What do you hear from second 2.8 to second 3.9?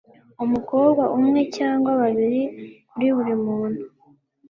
kuri buri muntu